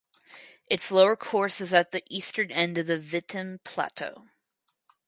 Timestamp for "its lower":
0.67-1.15